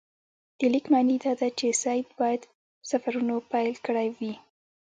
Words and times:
د 0.59 0.59
لیک 0.73 0.85
معنی 0.93 1.15
دا 1.25 1.31
ده 1.39 1.47
چې 1.57 1.67
سید 1.83 2.07
باید 2.19 2.41
په 2.47 2.53
سفرونو 2.89 3.35
پیل 3.51 3.73
کړی 3.85 4.07
وي. 4.17 4.33